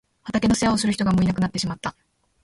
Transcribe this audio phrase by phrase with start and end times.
[0.25, 1.95] 畑の世話をする人がもういなくなってしまった。